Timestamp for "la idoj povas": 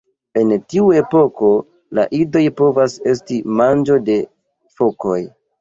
1.99-2.97